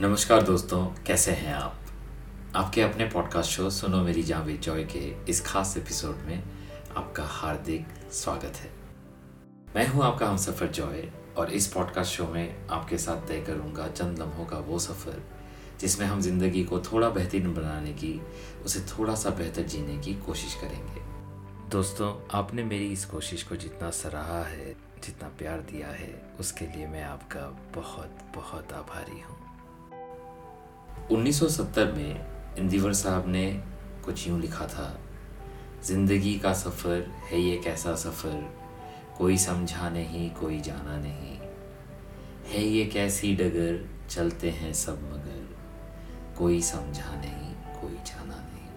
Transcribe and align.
नमस्कार 0.00 0.42
दोस्तों, 0.42 0.86
कैसे 1.06 1.32
हैं 1.32 1.54
आप? 1.54 1.76
आपके 2.56 2.82
अपने 2.82 3.04
पॉडकास्ट 3.04 3.50
शो 3.50 3.70
सुनो 3.70 4.02
मेरी 4.02 4.22
जान 4.22 4.56
जॉय 4.56 4.84
के 4.84 5.30
इस 5.30 5.46
खास 5.46 5.76
एपिसोड 5.76 6.16
में 6.16 6.42
आपका 6.96 7.24
हार्दिक 7.24 7.86
स्वागत 8.12 8.56
है। 8.56 8.70
मैं 9.76 9.88
हूँ 9.88 10.04
आपका 10.04 10.28
हम 10.28 10.36
सफ़र 10.36 10.66
जॉय 10.66 11.12
और 11.36 11.50
इस 11.50 11.66
पॉडकास्ट 11.66 12.12
शो 12.12 12.26
में 12.26 12.68
आपके 12.68 12.98
साथ 12.98 13.28
तय 13.28 13.40
करूँगा 13.40 13.88
चंद 13.88 14.18
लम्हों 14.18 14.46
का 14.46 14.58
वो 14.58 14.78
सफ़र, 14.78 15.22
जिसमें 15.80 16.06
हम 16.06 16.20
ज़िंदगी 16.20 16.64
को 16.64 16.80
थोड़ा 16.80 17.08
बेहतरीन 17.08 17.54
बनाने 17.54 17.92
की, 17.92 18.22
उसे 18.64 18.80
थोड़ा 18.80 19.14
सा 19.14 19.30
बेहतर 19.30 19.62
जीने 19.62 19.98
की 19.98 20.14
कोशिश 20.14 20.54
करेंगे। 20.54 21.00
दोस्तों, 21.70 22.38
आपने 22.38 22.64
मेरी 22.64 22.92
इस 22.92 23.04
कोशिश 23.04 23.42
को 23.42 23.56
जितना 23.56 23.90
सराहा 23.90 24.44
है, 24.44 24.72
जितना 25.04 25.28
प्यार 25.28 25.60
दिया 25.60 25.88
है, 25.88 26.36
उसके 26.40 26.66
लिए 26.66 26.86
मैं 26.86 27.04
आपका 27.04 27.72
बहुत 27.74 28.18
बहुत 28.34 28.72
आभारी 28.72 29.20
हूँ। 29.20 29.43
1970 31.12 31.92
में 31.94 32.26
इंदिवर 32.58 32.92
साहब 32.92 33.28
ने 33.28 33.62
कुछ 34.04 34.28
यूँ 34.28 34.40
लिखा 34.40 34.66
था, 34.66 35.00
ज़िंदगी 35.84 36.38
का 36.38 36.52
सफ़र 36.52 37.06
है 37.10 37.40
ये 37.40 37.56
कैसा 37.56 37.94
सफ़र? 37.94 38.54
कोई 39.18 39.38
समझा 39.38 39.88
नहीं, 39.90 40.30
कोई 40.30 40.60
जाना 40.60 40.96
नहीं। 40.96 41.38
है 42.52 42.64
ये 42.64 42.84
कैसी 42.84 43.34
डगर? 43.36 43.90
चलते 44.08 44.50
हैं 44.50 44.72
सब 44.72 44.92
मगर। 44.92 45.56
कोई 46.38 46.62
समझा 46.62 47.14
नहीं, 47.14 47.80
कोई 47.80 47.94
जाना 47.94 48.36
नहीं। 48.36 48.68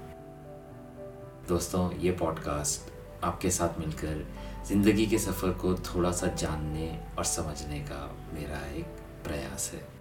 दोस्तों, 1.48 1.94
ये 1.94 2.12
पॉडकास्ट 2.12 2.92
आपके 3.24 3.52
साथ 3.52 3.80
मिलकर 3.80 4.28
ज़िंदगी 4.68 5.06
के 5.06 5.18
सफ़र 5.18 5.50
को 5.50 5.76
थोड़ा 5.76 6.12
सा 6.12 6.28
जानने 6.28 7.00
और 7.18 7.24
समझने 7.24 7.80
का 7.80 8.16
मेरा 8.34 8.68
एक 8.68 8.86
प्रयास 9.24 9.72
है। 9.74 9.98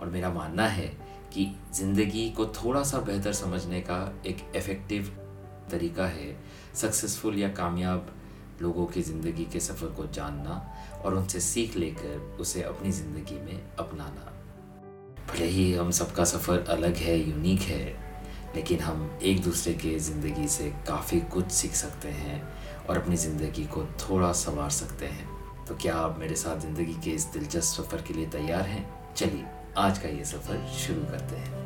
और 0.00 0.06
मेरा 0.06 0.30
मानना 0.30 0.66
है 0.66 1.07
कि 1.32 1.46
ज़िंदगी 1.74 2.28
को 2.30 2.46
थोड़ा 2.54 2.82
सा 2.82 2.98
बेहतर 3.00 3.32
समझने 3.32 3.80
का 3.80 4.00
एक 4.26 4.38
इफ़ेक्टिव 4.56 5.12
तरीका 5.70 6.06
है 6.06 6.36
सक्सेसफुल 6.74 7.38
या 7.38 7.48
कामयाब 7.52 8.14
लोगों 8.62 8.86
की 8.86 9.02
ज़िंदगी 9.02 9.44
के 9.44 9.60
सफ़र 9.60 9.88
को 9.88 10.06
जानना 10.14 10.62
और 11.04 11.14
उनसे 11.14 11.40
सीख 11.40 11.76
लेकर 11.76 12.36
उसे 12.40 12.62
अपनी 12.62 12.90
ज़िंदगी 12.92 13.38
में 13.40 13.60
अपनाना। 13.78 14.32
भले 15.28 15.46
ही 15.46 15.72
हम 15.74 15.90
सबका 15.90 16.24
सफ़र 16.24 16.64
अलग 16.68 16.96
है 16.96 17.18
यूनिक 17.18 17.60
है, 17.60 17.84
लेकिन 18.54 18.80
हम 18.80 19.18
एक 19.22 19.42
दूसरे 19.42 19.74
के 19.74 19.98
ज़िंदगी 19.98 20.48
से 20.48 20.70
काफ़ी 20.88 21.20
कुछ 21.32 21.50
सीख 21.50 21.74
सकते 21.74 22.08
हैं 22.08 22.42
और 22.88 22.98
अपनी 22.98 23.16
ज़िंदगी 23.16 23.64
को 23.66 23.84
थोड़ा 24.00 24.32
संवार 24.34 24.70
सकते 24.70 25.06
हैं। 25.06 25.28
तो 25.66 25.76
क्या 25.76 25.94
आप 25.96 26.18
मेरे 26.18 26.34
साथ 26.36 26.60
ज़िंदगी 26.60 26.94
के 27.04 27.10
इस 27.10 27.24
दिलचस्प 27.32 27.82
सफ़र 27.82 28.02
के 28.02 28.14
लिए 28.14 28.26
तैयार 28.28 28.62
हैं? 28.62 29.14
चलिए। 29.14 29.44
आज 29.78 29.98
का 29.98 30.08
ये 30.08 30.24
सफ़र 30.24 30.56
शुरू 30.76 31.00
करते 31.10 31.36
हैं। 31.36 31.56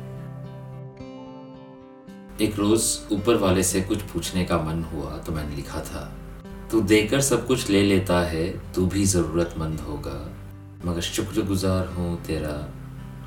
एक 2.41 2.57
रोज 2.59 2.83
ऊपर 3.11 3.35
वाले 3.35 3.63
से 3.63 3.81
कुछ 3.81 4.01
पूछने 4.11 4.43
का 4.45 4.57
मन 4.57 4.83
हुआ 4.83 5.17
तो 5.17 5.31
मैंने 5.31 5.55
लिखा 5.55 5.79
था, 5.81 6.01
तू 6.71 6.81
देकर 6.81 7.21
सब 7.21 7.45
कुछ 7.47 7.69
ले 7.69 7.81
लेता 7.83 8.19
है, 8.21 8.47
तू 8.73 8.85
भी 8.85 9.05
जरूरतमंद 9.05 9.79
होगा। 9.79 10.19
मगर 10.85 11.01
शुक्रगुजार 11.01 11.87
हूँ 11.87 12.21
तेरा 12.23 12.55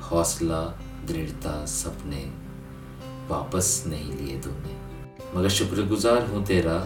हौसला, 0.01 0.61
दृढ़ता, 1.07 1.65
सपने 1.65 2.23
वापस 3.29 3.83
नहीं 3.87 4.13
लिए 4.13 4.39
तूने। 4.41 4.75
मगर 5.35 5.49
शुक्रगुजार 5.49 6.27
हूँ 6.27 6.45
तेरा 6.45 6.77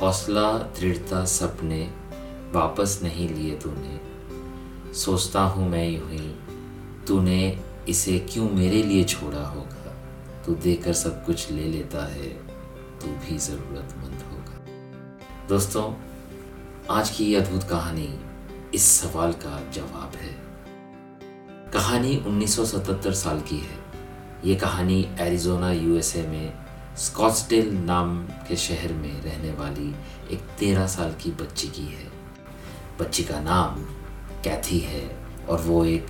हौसला, 0.00 0.46
दृढ़ता, 0.78 1.24
सपने 1.30 1.82
वापस 2.54 2.98
नहीं 3.02 3.28
लिए 3.28 3.58
तूने। 3.58 4.00
सोचता 4.94 5.40
हूँ 5.42 5.68
मैं 5.70 5.88
यूँ 5.88 6.10
ही 6.10 6.34
तूने 7.08 7.60
इसे 7.88 8.18
क्यों 8.18 8.50
मेरे 8.50 8.82
लिए 8.82 9.04
छोड़ा 9.04 9.46
होगा? 9.46 9.96
तू 10.46 10.54
देकर 10.54 10.92
सब 10.92 11.26
कुछ 11.26 11.50
ले 11.50 11.64
लेता 11.64 12.06
है, 12.06 12.28
तू 13.00 13.06
भी 13.06 13.38
ज़रूरतमंद 13.38 14.22
होगा। 14.32 14.66
दोस्तों, 15.48 15.94
आज 16.90 17.10
की 17.10 17.24
ये 17.24 17.36
अद्भुत 17.36 17.62
कहानी 17.62 18.20
इस 18.74 18.82
सवाल 18.82 19.32
का 19.32 19.70
जवाब 19.70 20.12
है। 20.16 20.44
कहानी 21.72 22.16
1977 22.16 23.12
साल 23.12 23.40
की 23.40 23.58
है। 23.58 23.84
ये 24.44 24.54
कहानी 24.54 25.08
एरिजोना, 25.20 25.72
यूएसए 25.72 26.26
में 26.26 26.52
स्कॉट्सडेल 26.96 27.74
नाम 27.74 28.26
के 28.26 28.56
शहर 28.56 28.92
में 28.92 29.22
रहने 29.22 29.52
वाली 29.52 29.94
एक 30.30 30.40
तेरह 30.40 30.86
साल 30.86 31.12
की 31.12 31.30
बच्ची 31.30 31.68
की 31.68 31.86
है। 31.86 32.12
बच्ची 33.00 33.24
का 33.24 33.40
नाम 33.40 33.74
कैथी 34.42 34.78
है 34.78 35.16
और 35.48 35.60
वो 35.60 35.84
एक 35.84 36.06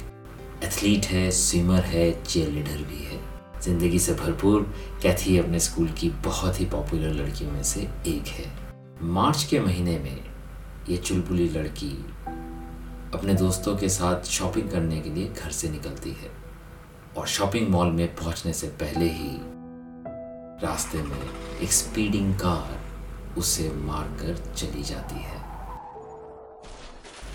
एथलीट 0.65 1.05
है, 1.05 1.31
स्विमर 1.31 1.81
है, 1.81 2.23
चेयर 2.23 2.51
लीडर 2.51 2.83
भी 2.83 3.03
है। 3.05 3.19
ज़िंदगी 3.63 3.99
से 3.99 4.13
भरपूर 4.15 4.63
कैथी 5.03 5.37
अपने 5.39 5.59
स्कूल 5.61 5.89
की 5.89 6.09
बहुत 6.25 6.61
ही 6.61 6.65
पॉपुलर 6.67 7.13
लड़कियों 7.15 7.51
में 7.53 7.63
से 7.63 7.81
एक 8.07 8.29
है। 8.29 8.47
मार्च 9.03 9.43
के 9.43 9.61
महीने 9.61 9.99
में 9.99 10.25
ये 10.89 10.97
चुलबुली 10.97 11.49
लड़की 11.49 11.91
अपने 13.15 13.35
दोस्तों 13.35 13.77
के 13.77 13.89
साथ 13.89 14.25
शॉपिंग 14.25 14.71
करने 14.71 15.01
के 15.01 15.11
लिए 15.11 15.29
घर 15.29 15.51
से 15.51 15.71
निकलती 15.71 16.11
है 16.13 16.31
और 17.17 17.27
शॉपिंग 17.27 17.69
मॉल 17.69 17.91
में 17.91 18.15
पहुँचने 18.15 18.53
से 18.53 18.67
पहले 18.83 19.09
ही 19.11 19.31
रास्ते 20.65 21.03
में 21.03 21.19
एक 21.63 21.73
स्पीडिंग 21.73 22.35
कार 22.35 23.39
उसे 23.39 23.69
मारकर 23.75 24.55
चली 24.57 24.83
जाती 24.83 25.15
है। 25.15 25.43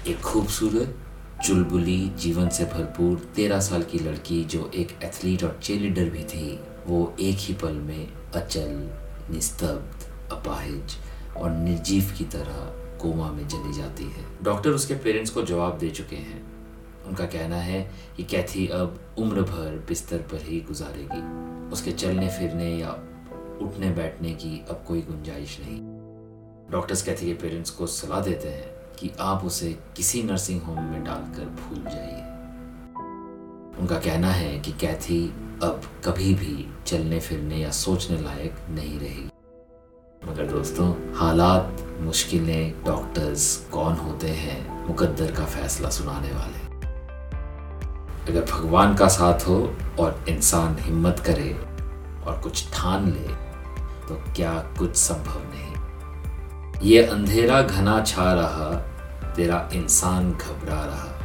एक 0.07 0.22
खूबसूरत 0.22 0.95
चुलबुली, 1.44 2.09
जीवन 2.09 2.50
से 2.50 2.66
भरपूर 2.66 3.31
तेरह 3.35 3.59
साल 3.59 3.83
की 3.83 4.00
लड़की 4.00 4.45
जो 4.45 4.72
एक 4.75 5.00
एथलीट 5.03 5.44
और 5.44 5.59
चेलीडर 5.63 6.09
भी 6.09 6.23
थी, 6.23 6.59
वो 6.88 7.16
एक 7.19 7.38
ही 7.39 7.53
पल 7.53 7.73
में 7.73 8.07
अचल, 8.35 8.89
निस्तब्ध, 9.31 10.11
अपाहिज 10.31 10.95
और 11.38 11.51
निर्जीव 11.51 12.13
की 12.17 12.23
तरह 12.23 12.75
कोमा 12.97 13.31
में 13.31 13.47
चली 13.47 13.73
जाती 13.73 14.03
है। 14.03 14.25
डॉक्टर 14.44 14.69
उसके 14.69 14.94
पेरेंट्स 14.94 15.31
को 15.31 15.44
जवाब 15.44 15.77
दे 15.77 15.89
चुके 15.89 16.16
हैं। 16.16 16.44
उनका 17.05 17.25
कहना 17.25 17.56
है 17.56 17.91
कि 18.17 18.23
कैथी 18.23 18.67
अब 18.67 19.16
उम्र 19.17 19.41
भर 19.41 19.85
बिस्तर 19.88 20.17
पर 20.17 20.41
ही 20.41 20.61
गुजारेगी। 20.61 21.21
उसके 21.71 21.91
चलने 21.91 22.27
फिरने 22.29 22.77
या 22.77 22.91
उठने 23.61 23.89
बैठने 23.89 24.31
की 24.31 24.66
अब 24.69 24.83
कोई 24.88 25.01
गुंजाइश 25.01 25.57
नहीं। 25.61 25.79
डॉक्टर्स 26.71 27.01
कैथी 27.01 27.25
के 27.25 27.33
पेरेंट्स 27.33 27.69
को 27.69 27.88
सलाह 27.88 28.21
देते 28.21 28.47
हैं 28.47 28.78
कि 29.00 29.12
आप 29.20 29.46
उसे 29.46 29.78
किसी 29.98 30.24
नर्सिंग 30.24 30.62
होम 30.62 30.84
में 30.84 31.04
डालकर 31.04 31.46
भूल 31.60 31.84
जाइए। 31.84 32.22
उनका 33.80 34.00
कहना 34.00 34.32
है 34.32 34.60
कि 34.60 34.72
कैथी 34.72 35.26
अब 35.64 35.82
कभी 36.06 36.34
भी 36.34 36.68
चलने, 36.88 37.20
फिरने 37.20 37.58
या 37.58 37.72
सोचने 37.72 38.18
लायक 38.18 38.56
नहीं 38.70 39.00
रही 39.00 39.30
मगर 40.26 40.46
दोस्तों, 40.46 41.16
हालात 41.16 41.86
मुश्किलें 42.00 42.84
डॉक्टर्स 42.84 43.56
कौन 43.72 43.94
होते 43.94 44.28
हैं, 44.28 44.88
मुकद्दर 44.88 45.31
का 45.31 45.46
फैसला 45.46 45.90
सुनाने 45.90 46.31
वाले। 46.31 46.68
अगर 48.31 48.46
भगवान 48.52 48.96
का 48.96 49.08
साथ 49.08 49.48
हो 49.48 49.58
और 50.00 50.26
इंसान 50.30 50.78
हिम्मत 50.80 51.20
करे 51.20 51.54
और 52.26 52.40
कुछ 52.44 52.72
ठान 52.74 53.12
ले 53.12 53.28
तो 54.08 54.22
क्या 54.36 54.54
कुछ 54.80 54.96
संभव 54.96 55.40
नहीं? 55.50 55.69
ये 56.81 57.03
अंधेरा 57.03 57.62
घना 57.62 58.01
छा 58.01 58.34
रहा, 58.34 58.75
तेरा 59.35 59.69
इंसान 59.73 60.31
घबरा 60.31 60.85
रहा। 60.85 61.19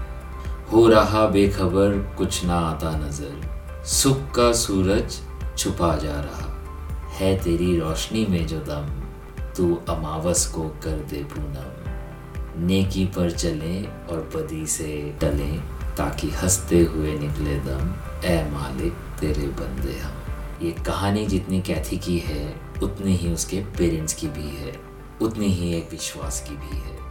हो 0.72 0.88
रहा 0.88 1.26
बेखबर, 1.26 2.14
कुछ 2.18 2.44
ना 2.44 2.54
आता 2.54 2.90
नज़र। 2.90 3.64
सुख 3.84 4.18
का 4.18 4.52
सूरज 4.52 5.20
छुपा 5.58 5.96
जा 5.96 6.20
रहा। 6.20 6.64
है 7.10 7.42
तेरी 7.42 7.80
रोशनी 7.80 8.26
में 8.26 8.46
जो 8.46 8.58
दम, 8.58 9.02
तू 9.56 9.80
अमावस 9.88 10.46
को 10.46 10.62
कर 10.62 10.90
दे 10.90 11.16
पूनम। 11.16 11.84
नेकी 12.66 13.04
पर 13.04 13.30
चले 13.30 13.82
और 13.84 14.30
बदी 14.36 14.66
से 14.66 15.16
टले, 15.20 15.58
ताकि 15.96 16.30
हँसते 16.30 16.80
हुए 16.80 17.18
निकले 17.18 17.56
दम। 17.56 17.94
ए 18.24 18.50
मालिक, 18.50 18.92
तेरे 18.92 19.46
बंदे 19.46 19.98
हम। 19.98 20.12
ये 20.62 20.70
कहानी 20.70 21.26
जितनी 21.26 21.62
कैथी 21.62 21.98
की 21.98 22.18
है, 22.18 22.60
उतनी 22.82 23.16
ही 23.16 23.32
उसके 23.32 23.60
पेरेंट्स 23.60 24.12
की 24.12 24.28
भी 24.28 24.48
है। 24.48 24.93
उतनी 25.22 25.46
ही 25.46 25.72
एक 25.74 25.90
विश्वास 25.90 26.44
की 26.48 26.56
भी 26.56 26.76
है। 26.76 27.02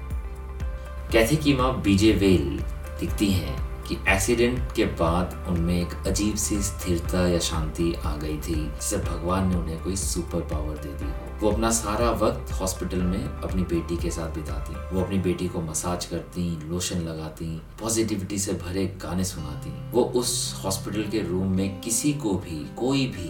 कैथी 1.11 1.38
की 1.38 1.53
माँ 1.53 1.81
बीजे 1.81 2.11
वेल 2.13 2.59
दिखती 3.00 3.31
हैं 3.31 3.61
कि 3.83 3.95
एक्सीडेंट 4.09 4.71
के 4.75 4.85
बाद 4.85 5.33
उनमें 5.50 5.75
एक 5.81 6.07
अजीब 6.07 6.35
सी 6.35 6.61
स्थिरता 6.63 7.27
या 7.27 7.39
शांति 7.39 7.94
आ 8.05 8.15
गई 8.15 8.38
थी, 8.38 8.55
जिसे 8.55 8.97
भगवान 8.97 9.47
ने 9.50 9.55
उन्हें 9.55 9.83
कोई 9.83 9.95
सुपर 9.95 10.41
पावर 10.41 10.77
दे 10.77 10.94
दी 10.97 11.05
हो। 11.05 11.39
वो 11.41 11.51
अपना 11.51 11.69
सारा 11.71 12.09
वक्त 12.11 12.51
हॉस्पिटल 12.51 13.01
में 13.01 13.23
अपनी 13.23 13.63
बेटी 13.63 13.97
के 13.97 14.11
साथ 14.11 14.35
बिताती, 14.35 14.95
वो 14.95 15.03
अपनी 15.03 15.17
बेटी 15.17 15.47
को 15.47 15.61
मसाज 15.61 16.06
करती 16.06 16.69
लोशन 16.69 16.99
लगाती 16.99 17.61
पॉजिटिविटी 17.81 18.39
से 18.39 18.53
भरे 18.53 18.85
गाने 19.03 19.23
सुनाती। 19.23 19.73
वो 19.91 20.03
उस 20.03 20.61
हॉस्पिटल 20.65 21.03
के 21.03 21.21
रूम 21.21 21.56
में 21.56 21.81
किसी 21.81 22.13
को 22.13 22.33
भी, 22.35 22.65
कोई 22.77 23.06
भी 23.07 23.29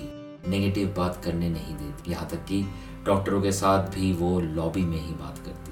नेगेटिव 0.50 0.94
बात 0.98 1.22
करने 1.26 1.50
नहीं 1.50 1.76
देती, 1.76 2.12
यहाँ 2.12 2.28
तक 2.28 2.46
कि 2.46 2.66
डॉक्टरों 3.06 3.42
के 3.42 3.52
साथ 3.52 3.88
भी 3.96 4.14
वो 4.14 4.40
लॉबी 4.40 4.82
में 4.82 4.98
ही 4.98 5.14
बात 5.14 5.38
करती। 5.38 5.72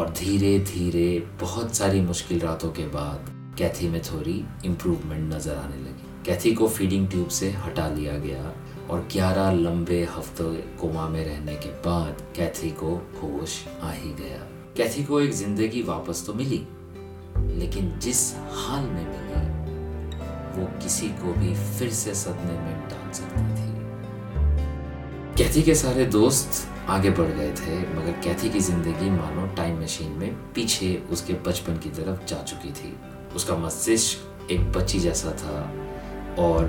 और 0.00 0.10
धीरे 0.10 0.58
धीरे, 0.58 1.26
बहुत 1.40 1.74
सारी 1.74 2.00
मुश्किल 2.00 2.40
रातों 2.40 2.70
के 2.72 2.86
बाद, 2.86 3.30
कैथी 3.58 3.88
में 3.88 4.02
थोड़ी 4.02 4.44
इम्प्रूवमेंट 4.64 5.34
नज़र 5.34 5.54
आने 5.54 5.76
लगी। 5.76 6.24
कैथी 6.26 6.54
को 6.54 6.68
फीडिंग 6.68 7.08
ट्यूब 7.08 7.28
से 7.28 7.50
हटा 7.50 7.88
लिया 7.88 8.18
गया 8.18 8.52
और 8.90 9.08
11 9.12 9.50
लंबे 9.50 10.02
हफ्तों 10.16 10.54
कोमा 10.80 11.08
में 11.08 11.24
रहने 11.24 11.54
के 11.56 11.68
बाद 11.68 12.22
कैथी 12.36 12.70
को 12.70 12.94
होश 13.22 13.58
आ 13.82 13.90
ही 13.90 14.12
गया। 14.12 14.38
कैथी 14.76 15.04
को 15.04 15.20
एक 15.20 15.32
ज़िंदगी 15.32 15.82
वापस 15.82 16.26
तो 16.26 16.34
मिली, 16.34 16.66
लेकिन 17.58 17.98
जिस 17.98 18.34
हाल 18.36 18.84
में 18.84 19.06
मिली, 19.06 19.22
वो 20.52 20.66
किसी 20.82 21.08
को 21.08 21.32
भी 21.32 21.54
फिर 21.54 21.90
से 21.90 22.14
सदमे 22.14 22.58
में 22.58 22.88
डाल 22.88 23.12
सकती 23.12 23.40
थी। 23.40 23.71
कैथी 25.38 25.62
के 25.62 25.74
सारे 25.74 26.04
दोस्त 26.04 26.68
आगे 26.88 27.10
बढ़ 27.10 27.26
गए 27.26 27.52
थे, 27.52 27.78
मगर 27.78 28.12
कैथी 28.12 28.50
की 28.50 28.60
ज़िंदगी 28.60 29.10
मानो 29.10 29.46
टाइम 29.56 29.82
मशीन 29.82 30.12
में 30.12 30.34
पीछे 30.52 31.02
उसके 31.10 31.32
बचपन 31.32 31.78
की 31.78 31.90
तरफ़ 31.90 32.24
जा 32.24 32.42
चुकी 32.42 32.72
थी। 32.72 32.96
उसका 33.36 33.56
मस्तिष्क 33.56 34.50
एक 34.50 34.72
बच्ची 34.72 35.00
जैसा 35.00 35.30
था 35.30 35.72
और 36.42 36.64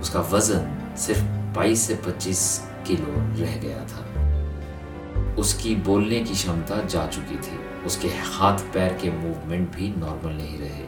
उसका 0.00 0.20
वज़न 0.20 0.94
सिर्फ़ 0.96 1.22
22 1.58 1.76
से 1.76 1.94
25 1.96 2.60
किलो 2.86 3.42
रह 3.42 3.56
गया 3.56 3.84
था। 3.84 4.06
उसकी 5.34 5.74
बोलने 5.74 6.20
की 6.20 6.34
क्षमता 6.34 6.82
जा 6.84 7.06
चुकी 7.06 7.36
थी। 7.36 7.58
उसके 7.86 8.08
हाथ 8.08 8.58
पैर 8.58 8.92
के 8.92 9.10
मूवमेंट 9.10 9.76
भी 9.76 9.88
नॉर्मल 9.88 10.32
नहीं 10.32 10.58
रहे। 10.58 10.86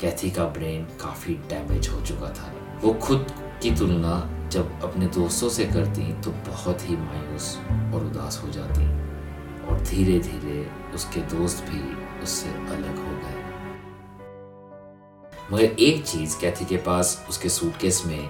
कैथी 0.00 0.30
का 0.30 0.44
ब्रेन 0.44 0.84
काफ़ी 0.84 1.34
डैमेज 1.34 1.88
हो 1.88 2.00
चुका 2.00 2.28
था। 2.28 2.54
वो 2.82 2.92
खुद 2.92 3.26
की 3.62 3.70
तुलना 3.70 4.33
जब 4.54 4.82
अपने 4.82 5.06
दोस्तों 5.06 5.48
से 5.48 5.64
करती 5.64 6.22
तो 6.22 6.30
बहुत 6.30 6.90
ही 6.90 6.96
मायूस 6.96 7.58
और 7.94 8.04
उदास 8.04 8.40
हो 8.44 8.48
जाती 8.48 8.84
और 9.66 9.80
धीरे 9.80 10.18
धीरे 10.18 10.70
उसके 10.94 11.20
दोस्त 11.20 11.64
भी 11.64 11.80
उससे 12.22 12.48
अलग 12.48 12.96
हो 12.96 13.16
गए। 13.16 13.42
मगर 15.52 15.64
एक 15.64 16.04
चीज़ 16.06 16.40
कैथी 16.40 16.64
के 16.64 16.76
पास 16.76 17.26
उसके 17.28 17.48
सूटकेस 17.48 18.02
में 18.06 18.28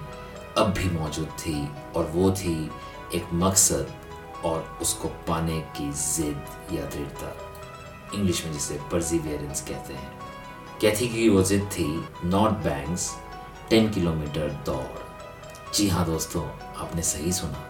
अब 0.59 0.73
भी 0.73 0.91
मौजूद 0.91 1.27
थी 1.27 1.69
और 1.97 2.07
वो 2.07 2.31
थी 2.31 2.71
एक 3.15 3.25
मकसद 3.35 3.95
और 4.45 4.79
उसको 4.83 5.09
पाने 5.09 5.61
की 5.61 5.93
जिद 5.93 6.73
या 6.73 6.85
दृढ़ता। 6.87 7.37
इंग्लिश 8.15 8.45
में 8.45 8.53
जिसे 8.53 8.81
परजीवियरेंस 8.93 9.61
कहते 9.61 9.95
हैं। 9.95 10.13
कैथी 10.81 11.09
की 11.09 11.29
वो 11.29 11.43
जिद 11.43 11.69
थी 11.73 12.05
नॉर्थ 12.25 12.55
बैंक्स 12.55 13.15
टेन 13.71 13.91
किलोमीटर 13.91 14.63
दौड़ 14.67 15.04
जी 15.75 15.89
हाँ 15.89 16.05
दोस्तों, 16.07 16.43
आपने 16.77 17.03
सही 17.03 17.33
सुना। 17.33 17.63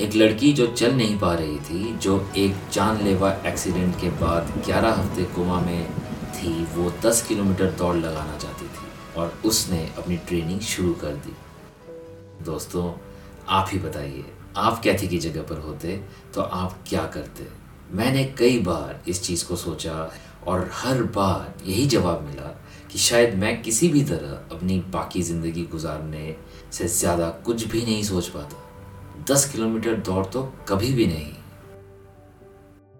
एक 0.00 0.14
लड़की 0.14 0.52
जो 0.52 0.66
चल 0.66 0.94
नहीं 0.94 1.18
पा 1.18 1.34
रही 1.34 1.58
थी, 1.58 1.96
जो 1.96 2.30
एक 2.36 2.54
जानलेवा 2.72 3.30
एक्सीडेंट 3.46 4.00
के 4.00 4.10
बाद 4.10 4.50
11 4.66 4.92
हफ़्ते 4.92 5.24
कोमा 5.24 5.60
में 5.60 5.92
थी, 6.34 6.64
वो 6.64 6.90
10 7.02 7.22
किलोमीटर 7.22 7.70
दौड़ 7.70 7.94
लगाना 7.96 8.36
चाहती 8.38 8.64
थी 8.64 9.14
और 9.16 9.38
उसने 9.44 9.80
अपनी 9.98 10.16
ट्रेनिंग 10.16 10.60
शुरू 10.60 10.92
कर 10.94 11.14
दी। 11.16 11.36
दोस्तों, 12.44 12.92
आप 13.48 13.68
ही 13.72 13.78
बताइए, 13.78 14.24
आप 14.56 14.80
कैथी 14.80 15.08
की 15.08 15.18
जगह 15.18 15.42
पर 15.42 15.58
होते 15.58 15.96
तो 16.34 16.42
आप 16.42 16.78
क्या 16.88 17.06
करते? 17.06 17.46
मैंने 17.92 18.24
कई 18.24 18.58
बार 18.58 19.02
इस 19.08 19.22
चीज़ 19.22 19.46
को 19.46 19.56
सोचा 19.56 20.10
और 20.46 20.70
हर 20.74 21.02
बार 21.02 21.54
यही 21.66 21.86
जवाब 21.86 22.22
मिला 22.22 22.61
कि 22.92 22.98
शायद 22.98 23.34
मैं 23.34 23.60
किसी 23.62 23.88
भी 23.88 24.02
तरह 24.04 24.54
अपनी 24.54 24.78
बाकी 24.92 25.22
ज़िंदगी 25.22 25.62
गुजारने 25.72 26.34
से 26.72 26.88
ज़्यादा 26.88 27.28
कुछ 27.46 27.66
भी 27.66 27.82
नहीं 27.82 28.02
सोच 28.02 28.28
पाता। 28.28 28.56
दस 29.30 29.44
किलोमीटर 29.52 29.94
दौड़ 30.00 30.24
तो 30.26 30.42
कभी 30.68 30.92
भी 30.92 31.06
नहीं। 31.06 31.32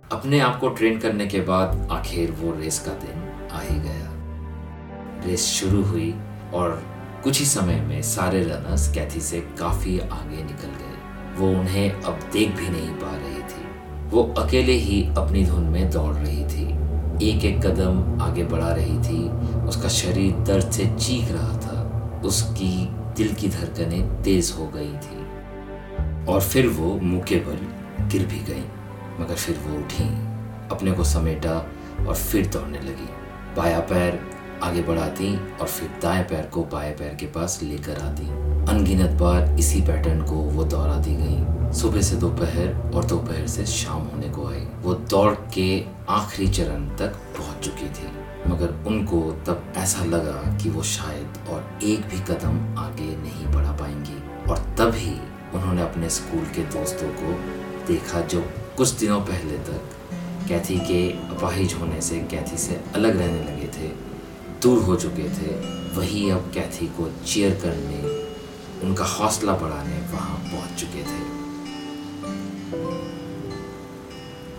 अपने 0.05 0.41
आप 0.41 0.59
को 0.61 0.69
ट्रेन 0.71 0.99
करने 0.99 1.27
के 1.27 1.41
बाद 1.41 1.89
आखिर 1.93 2.31
वो 2.41 2.55
रेस 2.61 2.79
का 2.79 2.93
दिन 3.05 3.49
आ 3.51 3.61
ही 3.61 3.79
गया। 3.81 5.27
रेस 5.27 5.47
शुरू 5.51 5.83
हुई 5.83 6.13
और 6.55 6.83
कुछ 7.25 7.39
ही 7.39 7.47
समय 7.47 7.81
में 7.81 8.03
सारे 8.03 8.43
रनर्स 8.45 8.93
कैथी 8.95 9.21
से 9.21 9.41
काफ़ी 9.59 9.99
आगे 10.01 10.43
निकल 10.43 10.75
गए। 10.81 10.97
वो 11.37 11.49
उन्हें 11.51 11.91
अब 11.93 12.29
देख 12.33 12.57
भी 12.57 12.69
नहीं 12.69 12.95
पा 12.95 13.17
रही 13.17 13.43
थी। 13.45 14.11
वो 14.11 14.23
अकेले 14.39 14.73
ही 14.81 15.03
अपनी 15.19 15.45
धुन 15.45 15.65
में 15.65 15.91
दौड़ 15.91 16.15
रही 16.15 16.45
थी। 16.45 16.71
एक 17.23 17.45
एक 17.45 17.61
कदम 17.67 18.21
आगे 18.23 18.45
बढ़ा 18.45 18.73
रही 18.73 18.99
थी। 18.99 19.19
उसका 19.73 19.89
शरीर 19.89 20.33
दर्द 20.33 20.71
से 20.71 20.87
चीख 20.87 21.31
रहा 21.33 21.57
था। 21.57 22.21
उसकी 22.25 22.89
दिल 23.17 23.35
की 23.35 23.49
धड़कनें 23.49 24.23
तेज 24.23 24.55
हो 24.59 24.67
गई 24.67 24.93
थी। 24.99 26.27
और 26.27 26.41
फिर 26.41 26.67
वो 26.69 26.95
मुँह 27.03 27.23
के 27.23 27.37
बल 27.37 28.07
गिर 28.09 28.27
भी 28.27 28.39
गई, 28.39 28.65
मगर 29.21 29.35
फिर 29.35 29.59
वो 29.67 29.79
उठी, 29.79 30.05
अपने 30.71 30.93
को 30.93 31.05
समेटा 31.05 31.55
और 32.09 32.15
फिर 32.15 32.47
दौड़ने 32.47 32.79
लगी। 32.79 33.09
बाया 33.57 33.81
पैर 33.81 34.21
आगे 34.63 34.83
बढ़ाती 34.83 35.35
और 35.37 35.67
फिर 35.67 35.91
दाएँ 36.03 36.23
पैर 36.25 36.47
को 36.47 36.65
बाएँ 36.65 36.93
पैर 36.93 37.15
के 37.15 37.27
पास 37.27 37.61
लेकर 37.63 38.01
आती। 38.01 38.29
अनगिनत 38.73 39.11
बार 39.11 39.59
इसी 39.59 39.81
पैटर्न 39.81 40.23
को 40.23 40.35
वो 40.35 40.65
दोहराती 40.65 41.15
गई। 41.15 41.73
सुबह 41.73 42.01
से 42.01 42.17
दोपहर 42.17 42.93
और 42.95 43.05
दोपहर 43.05 43.47
से 43.47 43.67
शाम 43.67 44.03
होने 44.03 44.29
को 44.29 44.49
आई। 44.49 44.67
वो 44.83 44.95
दौड़ 44.95 45.35
के 45.55 45.85
आखिरी 46.09 46.49
चरण 46.49 46.89
तक 46.97 47.17
पहुँच 47.39 47.65
चुकी 47.65 47.89
थी। 47.89 48.22
मगर 48.49 48.75
उनको 48.87 49.21
तब 49.47 49.73
ऐसा 49.77 50.05
लगा 50.05 50.57
कि 50.57 50.71
वो 50.71 50.83
शायद 50.83 51.49
और 51.49 51.79
एक 51.83 52.07
भी 52.07 52.21
कदम 52.21 52.79
आगे 52.79 53.17
नहीं 53.17 53.47
बढ़ा 53.47 53.73
पाएँगी। 53.73 54.51
और 54.51 54.59
तभी 54.79 55.13
उन्होंने 55.55 55.83
अपने 55.83 56.11
स्कूल 56.11 56.45
के 56.45 56.63
दोस्तों 56.63 57.09
को 57.09 57.33
देखा 57.87 58.21
जो 58.21 58.41
कुछ 58.77 58.89
दिनों 58.91 59.21
पहले 59.21 59.59
तक 59.59 59.91
कैथी 60.49 60.79
के 60.79 61.01
अपाहिज 61.29 61.75
होने 61.75 62.01
से, 62.01 62.19
कैथी 62.21 62.57
से 62.57 62.81
अलग 62.95 63.17
रहने 63.17 63.43
लगे 63.45 63.69
थे, 63.69 63.89
दूर 64.63 64.83
हो 64.83 64.97
चुके 64.97 65.29
थे। 65.29 65.55
वही 65.97 66.31
अब 66.31 66.51
कैथी 66.55 66.87
को 66.87 67.11
चीयर 67.27 67.55
करने, 67.55 68.01
उनका 68.87 69.05
हौसला 69.05 69.53
बढ़ाने 69.53 70.01
वहाँ 70.13 70.37
पहुँच 70.45 70.81
चुके 70.81 71.03
थे। 71.03 71.21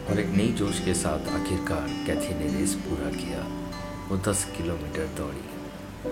और 0.09 0.19
एक 0.19 0.27
नई 0.27 0.47
जोश 0.47 0.79
के 0.79 0.93
साथ 0.93 1.29
आखिरकार 1.33 1.87
कैथी 2.07 2.33
ने 2.39 2.59
रेस 2.59 2.73
पूरा 2.73 3.09
किया। 3.11 3.62
वो 4.09 4.17
दस 4.17 4.53
किलोमीटर 4.57 5.05
दौड़ी। 5.17 5.49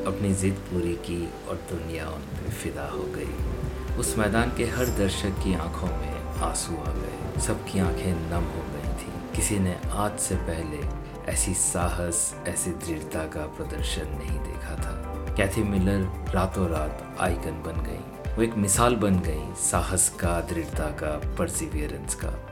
अपनी 0.03 0.33
जिद 0.33 0.53
पूरी 0.53 0.93
की 0.93 1.29
और 1.49 1.55
दुनिया 1.55 2.09
उन 2.09 2.21
पर 2.21 2.49
फिदा 2.49 2.87
हो 2.89 3.03
गई। 3.03 3.35
उस 3.95 4.17
मैदान 4.17 4.53
के 4.57 4.65
हर 4.65 4.85
दर्शक 4.85 5.29
की 5.29 5.55
आँखों 5.55 5.87
में 5.87 6.23
आँसू 6.23 6.75
आ 6.75 6.93
गए। 6.93 7.41
सबकी 7.41 7.79
आँखें 7.79 8.13
नम 8.13 8.43
हो 8.43 8.63
गई 8.73 9.03
थी। 9.03 9.35
किसी 9.35 9.59
ने 9.59 9.77
आज 9.91 10.19
से 10.19 10.35
पहले 10.35 11.01
ऐसी 11.31 11.53
साहस, 11.53 12.35
ऐसी 12.47 12.71
दृढ़ता 12.71 13.19
का 13.19 13.45
प्रदर्शन 13.45 14.07
नहीं 14.07 14.39
देखा 14.39 14.75
था। 14.75 15.25
कैथी 15.37 15.63
मिलर 15.63 16.31
रातों 16.33 16.69
रात 16.69 17.17
आइकन 17.19 17.63
बन 17.63 17.83
गई। 17.83 18.33
वो 18.35 18.43
एक 18.43 18.53
मिसाल 18.53 18.95
बन 18.95 19.19
गई 19.19 19.53
साहस 19.57 20.09
का, 20.09 20.41
दृढ़ता 20.41 20.85
का 20.85 21.35
परसिवियरेंस 21.35 22.15
का। 22.15 22.50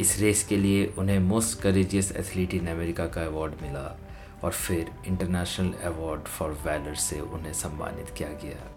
इस 0.00 0.18
रेस 0.18 0.46
के 0.46 0.56
लिए 0.56 0.94
उन्हें 0.98 1.18
most 1.18 1.60
courageous 1.60 2.12
athlete 2.12 2.54
in 2.54 2.66
America 2.66 3.06
का 3.06 3.24
अवार्ड 3.24 3.52
मिला 3.62 3.98
और 4.44 4.52
फिर 4.52 4.90
इंटरनेशनल 5.06 5.72
अवार्ड 5.72 6.20
फॉर 6.20 6.50
वैलर 6.50 6.94
से 6.94 7.20
उन्हें 7.20 7.52
सम्मानित 7.52 8.10
किया 8.18 8.28
गया। 8.28 8.72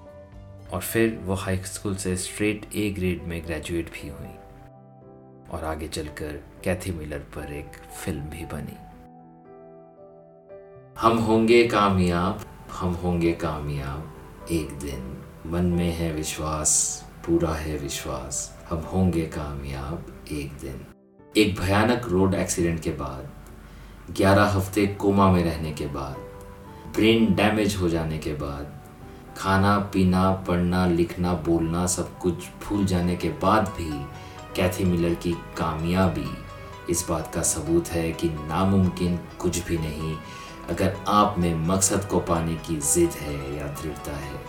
और 0.74 0.82
फिर 0.82 1.20
वो 1.24 1.34
हाई 1.34 1.58
स्कूल 1.58 1.96
से 1.96 2.18
स्ट्रेट 2.18 2.66
ए 2.76 2.90
ग्रेड 2.90 3.24
में 3.24 3.46
ग्रेजुएट 3.46 3.92
भी 3.92 4.08
हुई 4.08 4.36
और 5.50 5.64
आगे 5.64 5.88
चलकर 5.88 6.44
कैथी 6.64 6.92
मिलर 6.92 7.20
पर 7.20 7.54
एक 7.54 7.72
फ़िल्म 8.06 8.22
भी 8.22 8.46
बनी। 8.46 8.78
हम 11.00 11.18
होंगे 11.18 11.68
कामयाब, 11.68 12.46
हम 12.72 12.94
होंगे 12.94 13.32
कामयाब, 13.32 14.16
एक 14.52 14.70
दिन। 14.70 15.24
मन 15.46 15.66
में 15.66 15.92
है 15.92 16.14
विश्वास, 16.14 17.04
पूरा 17.28 17.54
है 17.54 17.78
विश्वास। 17.78 18.60
हम 18.70 18.78
होंगे 18.78 19.26
कामयाब, 19.26 20.26
एक 20.32 20.54
दिन। 20.54 20.86
एक 21.38 21.60
भयानक 21.60 22.06
रोड 22.06 22.34
एक्सीडेंट 22.34 22.82
के 22.82 22.90
बाद 22.90 23.30
11 24.14 24.48
हफ़्ते 24.48 24.88
कोमा 24.88 25.32
में 25.32 25.44
रहने 25.44 25.72
के 25.72 25.86
बाद 25.86 26.16
ब्रेन 26.96 27.34
डैमेज 27.34 27.76
हो 27.76 27.90
जाने 27.90 28.18
के 28.18 28.34
बाद, 28.34 28.82
खाना, 29.38 29.78
पीना, 29.80 30.32
पढ़ना, 30.32 30.86
लिखना, 30.86 31.34
बोलना, 31.34 31.86
सब 31.86 32.18
कुछ 32.18 32.34
भूल 32.34 32.86
जाने 32.86 33.16
के 33.16 33.30
बाद 33.30 33.68
भी 33.68 33.90
कैथी 34.56 34.84
मिलर 34.84 35.14
की 35.16 35.32
कामयाबी 35.32 36.38
इस 36.90 37.06
बात 37.10 37.34
का 37.34 37.42
सबूत 37.42 37.88
है 37.88 38.12
कि 38.12 38.30
नामुमकिन 38.30 39.20
कुछ 39.40 39.66
भी 39.66 39.78
नहीं, 39.78 40.18
अगर 40.70 40.98
आप 41.08 41.36
में 41.38 41.56
मकसद 41.56 42.06
को 42.06 42.20
पाने 42.20 42.56
की 42.56 42.76
जिद 42.76 43.10
है 43.10 43.58
या 43.58 43.68
दृढ़ता 43.68 44.12
है। 44.12 44.42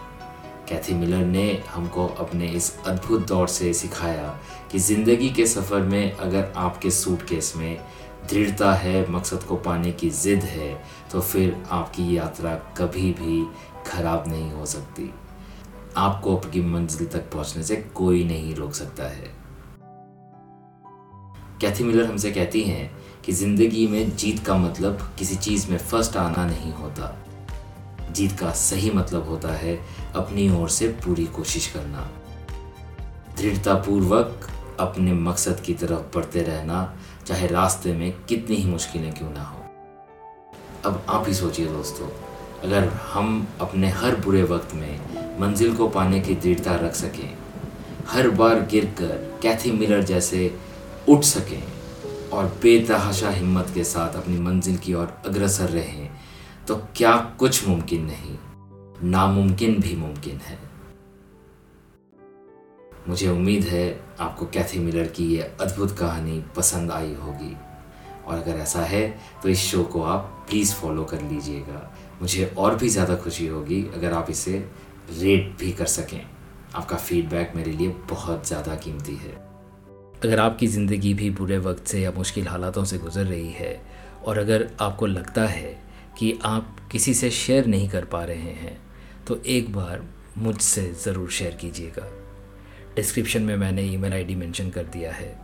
कैथी 0.71 0.95
मिलर 0.95 1.25
ने 1.27 1.47
हमको 1.69 2.07
अपने 2.21 2.49
इस 2.49 2.73
अद्भुत 2.87 3.27
दौर 3.29 3.49
से 3.49 3.73
सिखाया 3.75 4.29
कि 4.73 4.79
ज़िंदगी 4.79 5.31
के 5.31 5.47
सफ़र 5.47 5.81
में 5.83 6.12
अगर 6.12 6.53
आपके 6.57 6.91
सूटकेस 6.91 7.53
में 7.57 7.81
दृढ़ता 8.31 8.73
है, 8.75 9.11
मकसद 9.11 9.43
को 9.43 9.57
पाने 9.57 9.93
की 9.93 10.11
जिद 10.12 10.43
है 10.45 10.83
तो 11.12 11.21
फिर 11.21 11.57
आपकी 11.71 12.17
यात्रा 12.17 12.55
कभी 12.79 13.12
भी 13.12 13.45
खराब 13.87 14.29
नहीं 14.29 14.50
हो 14.53 14.67
सकती। 14.67 15.12
आपको 15.97 16.37
आपकी 16.37 16.61
मंजिल 16.62 17.07
तक 17.07 17.31
पहुँचने 17.33 17.62
से 17.62 17.77
कोई 17.95 18.25
नहीं 18.25 18.55
रोक 18.55 18.75
सकता 18.75 19.09
है। 19.09 19.31
कैथी 21.61 21.85
मिलर 21.85 22.05
हमसे 22.05 22.31
कहती 22.31 22.62
हैं 22.62 22.91
कि 23.25 23.33
ज़िंदगी 23.33 23.87
में 23.87 24.17
जीत 24.17 24.45
का 24.47 24.57
मतलब 24.57 25.11
किसी 25.19 25.37
चीज़ 25.39 25.71
में 25.71 25.77
फ़र्स्ट 25.79 26.17
आना 26.17 26.47
नहीं 26.47 26.73
होता। 26.73 27.17
जीत 28.12 28.38
का 28.40 28.50
सही 28.50 28.90
मतलब 28.90 29.29
होता 29.29 29.49
है 29.49 29.76
अपनी 30.14 30.49
ओर 30.50 30.69
से 30.69 30.88
पूरी 30.88 31.26
कोशिश 31.26 31.67
करना। 31.67 32.11
दृढ़तापूर्वक 33.37 34.49
अपने 34.81 35.12
मकसद 35.12 35.61
की 35.61 35.75
तरफ़ 35.75 36.17
बढ़ते 36.17 36.43
रहना, 36.43 36.97
चाहे 37.26 37.47
रास्ते 37.47 37.93
में 37.93 38.12
कितनी 38.29 38.57
ही 38.57 38.71
मुश्किलें 38.71 39.12
क्यों 39.14 39.31
ना 39.31 39.45
हो। 39.45 39.64
अब 40.85 41.05
आप 41.09 41.25
ही 41.29 41.35
सोचिए 41.35 41.67
दोस्तों, 41.67 42.09
अगर 42.62 42.88
हम 42.88 43.49
अपने 43.61 43.88
हर 43.88 44.17
बुरे 44.17 44.43
वक्त 44.43 44.75
में 44.75 45.00
मंजिल 45.40 45.76
को 45.76 45.88
पाने 45.88 46.21
की 46.21 46.35
दृढ़ता 46.35 46.75
रख 46.75 46.95
सकें, 46.95 47.38
हर 48.09 48.31
बार 48.31 48.61
गिर 48.61 48.85
कर 48.85 49.38
कैथी 49.43 49.73
मिलर 49.73 50.02
जैसे 50.02 50.59
उठ 51.09 51.25
सकें 51.25 51.62
और 52.33 52.47
बेतहाशा 52.62 53.31
हिम्मत 53.31 53.71
के 53.75 53.85
साथ 53.85 54.14
अपनी 54.14 54.38
मंजिल 54.38 54.76
की 54.76 54.95
ओर 54.95 55.12
अग्रसर 55.26 55.69
रहें 55.69 56.10
तो 56.69 56.76
क्या 56.97 57.17
कुछ 57.38 57.67
मुमकिन 57.69 58.05
नहीं। 58.05 58.37
नामुमकिन 59.02 59.81
भी 59.81 59.97
मुमकिन 59.97 60.37
है। 60.38 60.59
मुझे 63.09 63.29
उम्मीद 63.29 63.64
है 63.64 64.00
आपको 64.21 64.47
कैथी 64.47 64.79
मिलर 64.79 65.07
की 65.07 65.25
ये 65.26 65.43
अद्भुत 65.61 65.97
कहानी 65.99 66.43
पसंद 66.57 66.90
आई 66.90 67.14
होगी। 67.14 67.57
और 68.26 68.37
अगर 68.37 68.59
ऐसा 68.59 68.81
है 68.81 69.09
तो 69.43 69.49
इस 69.49 69.61
शो 69.61 69.83
को 69.85 70.02
आप 70.02 70.47
प्लीज़ 70.49 70.75
फॉलो 70.75 71.05
कर 71.05 71.23
लीजिएगा। 71.23 71.90
मुझे 72.21 72.52
और 72.59 72.76
भी 72.76 72.88
ज़्यादा 72.88 73.14
खुशी 73.17 73.47
होगी 73.47 73.83
अगर 73.95 74.12
आप 74.12 74.31
इसे 74.31 74.59
रेट 75.12 75.57
भी 75.61 75.73
कर 75.73 75.87
सकें। 75.88 76.21
आपका 76.75 76.97
फीडबैक 76.97 77.52
मेरे 77.57 77.73
लिए 77.73 77.88
बहुत 78.11 78.47
ज़्यादा 78.47 78.75
कीमती 78.75 79.14
है। 79.17 79.33
अगर 80.25 80.40
आपकी 80.40 80.67
ज़िंदगी 80.67 81.14
भी 81.14 81.31
बुरे 81.33 81.59
वक्त 81.59 81.87
से 81.87 82.00
या 82.00 82.11
मुश्किल 82.12 82.49
हालातों 82.49 82.85
से 82.85 82.99
गुजर 82.99 83.25
रही 83.25 83.50
है, 83.50 83.81
और 84.25 84.38
अगर 84.38 84.69
आपको 84.81 85.07
लगता 85.07 85.47
है 85.47 85.80
कि 86.19 86.38
आप 86.45 86.76
किसी 86.93 87.14
से 87.14 87.31
शेयर 87.33 87.67
नहीं 87.67 87.88
कर 87.88 88.05
पा 88.05 88.23
रहे 88.25 88.52
हैं 88.55 88.76
तो 89.26 89.40
एक 89.49 89.73
बार 89.73 90.02
मुझसे 90.38 90.83
ज़रूर 91.05 91.31
शेयर 91.31 91.55
कीजिएगा। 91.55 92.09
डिस्क्रिप्शन 92.97 93.43
में 93.43 93.57
मैंने 93.57 93.83
ईमेल 93.85 94.12
आईडी 94.12 94.35
मेंशन 94.35 94.71
कर 94.71 94.85
दिया 94.87 95.12
है। 95.12 95.38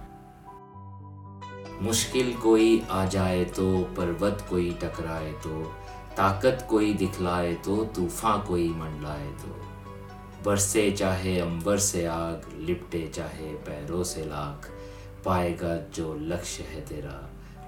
मुश्किल 1.82 2.32
कोई 2.35 2.80
आ 2.90 3.04
जाए 3.06 3.44
तो 3.46 3.66
पर्वत 3.96 4.46
कोई 4.50 4.70
टकराए 4.82 5.32
तो 5.42 5.62
ताकत 6.16 6.66
कोई 6.70 6.92
दिखलाए 6.94 7.52
तो 7.64 7.76
तूफ़ान 7.96 8.40
कोई 8.42 8.68
मंडलाए 8.70 9.30
तो। 9.42 9.54
बरसे 10.44 10.90
चाहे 10.92 11.38
अंबर 11.40 11.78
से 11.78 12.04
आग, 12.06 12.42
लिपटे 12.58 13.06
चाहे 13.06 13.52
पैरों 13.66 14.02
से 14.04 14.25
लाख, 14.25 14.68
पाएगा 15.25 15.76
जो 15.94 16.14
लक्ष्य 16.23 16.64
है 16.64 16.80
तेरा, 16.87 17.18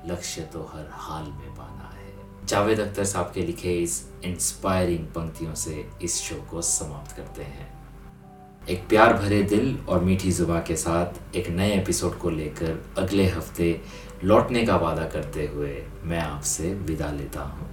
लक्ष्य 0.06 0.42
तो 0.52 0.62
हर 0.64 0.88
हाल 0.92 1.24
में 1.24 1.50
पाना 1.54 1.90
है। 1.94 2.07
जावेद 2.48 2.80
अख्तर 2.80 3.04
साहब 3.04 3.30
के 3.34 3.42
लिखे 3.42 3.72
इस 3.78 3.94
इंस्पायरिंग 4.24 5.06
पंक्तियों 5.06 5.54
से 5.54 5.84
इस 6.02 6.14
शो 6.20 6.34
को 6.50 6.60
समाप्त 6.62 7.16
करते 7.16 7.42
हैं। 7.42 7.66
एक 8.68 8.86
प्यार 8.88 9.12
भरे 9.12 9.42
दिल 9.42 9.78
और 9.88 10.04
मीठी 10.04 10.30
जुबा 10.32 10.60
के 10.60 10.76
साथ 10.76 11.36
एक 11.36 11.48
नए 11.48 11.72
एपिसोड 11.72 12.16
को 12.18 12.30
लेकर 12.30 12.78
अगले 12.98 13.26
हफ़्ते 13.26 13.80
लौटने 14.24 14.64
का 14.66 14.76
वादा 14.76 15.04
करते 15.06 15.46
हुए 15.46 15.76
मैं 16.04 16.20
आपसे 16.20 16.72
विदा 16.74 17.10
लेता 17.12 17.42
हूँ। 17.42 17.68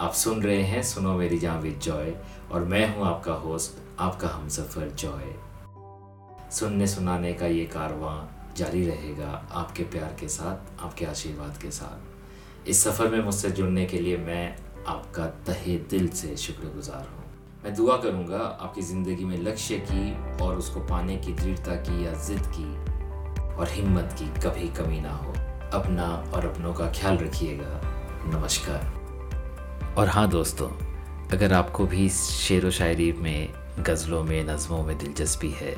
आप 0.00 0.12
सुन 0.12 0.42
रहे 0.42 0.62
हैं 0.62 0.82
सुनो 0.82 1.14
मेरी 1.14 1.38
जहाँ 1.38 1.60
विद 1.60 1.78
जॉय 1.78 2.12
और 2.52 2.64
मैं 2.64 2.96
हूँ 2.96 3.06
आपका 3.06 3.32
होस्ट 3.32 3.80
आपका 4.00 4.28
हम 4.28 4.48
सफ़र 4.48 4.90
जॉय। 4.98 5.34
सुनने 6.50 6.86
सुनाने 6.86 7.32
का 7.32 7.46
ये 7.46 7.64
कारवां 7.64 8.16
जारी 8.56 8.86
रहेगा 8.86 9.48
आपके 9.52 9.82
प्यार 9.82 10.16
के 10.20 10.28
साथ, 10.28 10.80
आपके 10.82 11.04
आशीर्वाद 11.06 11.58
के 11.62 11.70
साथ। 11.70 12.17
इस 12.68 12.82
सफ़र 12.84 13.08
में 13.08 13.20
मुझसे 13.24 13.50
जुड़ने 13.50 13.84
के 13.86 13.98
लिए 13.98 14.16
मैं 14.16 14.56
आपका 14.86 15.26
तहे 15.46 15.76
दिल 15.90 16.08
से 16.08 16.36
शुक्रगुजार 16.36 17.06
हूँ। 17.08 17.24
मैं 17.64 17.74
दुआ 17.74 17.96
करूँगा 17.96 18.38
आपकी 18.38 18.82
ज़िंदगी 18.82 19.24
में 19.24 19.36
लक्ष्य 19.42 19.76
की 19.90 20.36
और 20.44 20.56
उसको 20.56 20.80
पाने 20.80 21.16
की 21.16 21.32
दृढ़ता 21.32 21.74
की 21.78 22.04
या 22.04 22.12
जिद 22.24 22.42
की 22.56 23.54
और 23.54 23.68
हिम्मत 23.70 24.14
की 24.18 24.26
कभी 24.40 24.68
कमी 24.76 25.00
ना 25.00 25.12
हो। 25.12 25.32
अपना 25.72 26.08
और 26.34 26.46
अपनों 26.46 26.72
का 26.74 26.90
ख्याल 26.92 27.18
रखिएगा। 27.18 27.80
नमस्कार। 28.36 29.94
और 29.98 30.08
हाँ 30.08 30.28
दोस्तों, 30.30 30.68
अगर 31.32 31.52
आपको 31.52 31.86
भी 31.86 32.08
शेर 32.10 32.66
व 32.66 32.70
शायरी 32.70 33.12
में, 33.12 33.48
गज़लों 33.80 34.22
में, 34.24 34.44
नज़मों 34.46 34.82
में 34.84 34.96
दिलचस्पी 34.98 35.50
है 35.50 35.76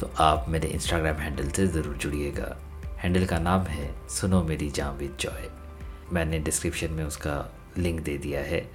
तो 0.00 0.10
आप 0.20 0.46
मेरे 0.48 0.68
इंस्टाग्राम 0.68 1.16
हैंडल 1.16 1.48
से 1.50 1.66
ज़रूर 1.68 1.96
जुड़िएगा। 1.96 2.56
हैंडल 2.98 3.24
का 3.26 3.38
नाम 3.40 3.62
है 3.66 3.94
सुनो 4.10 4.42
मेरी 4.42 4.70
जाम 4.70 4.96
विद 4.96 5.16
जॉय 5.20 5.48
मैंने 6.12 6.38
डिस्क्रिप्शन 6.38 6.90
में 6.90 7.04
उसका 7.04 7.52
लिंक 7.78 8.00
दे 8.00 8.18
दिया 8.18 8.40
है। 8.40 8.70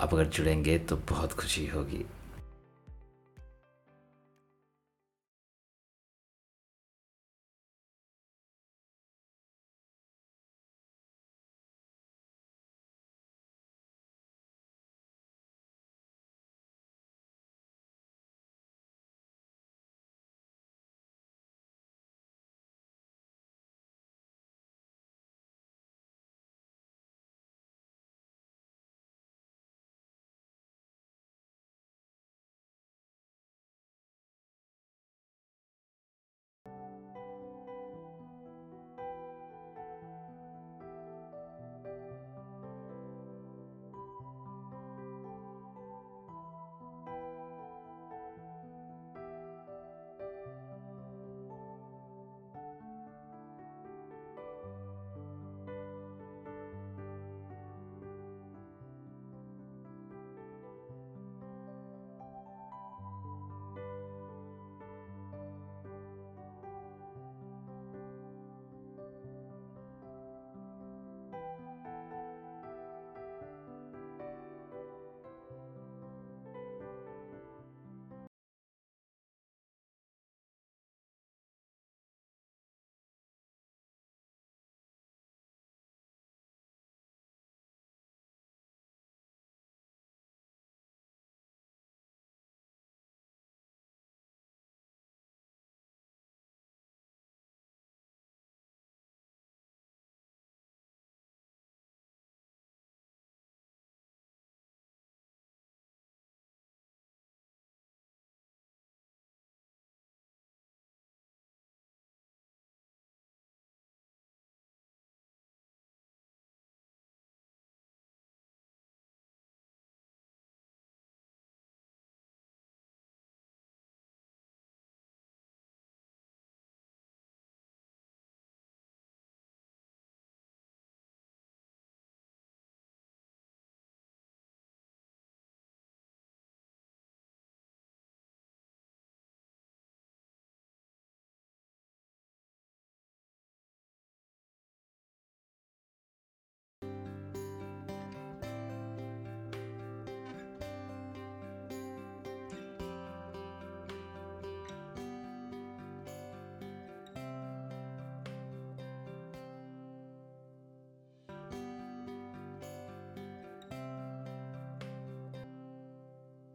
आप 0.00 0.14
अगर 0.14 0.24
जुड़ेंगे 0.24 0.78
तो 0.78 0.96
बहुत 0.96 1.32
खुशी 1.32 1.66
होगी। 1.66 2.04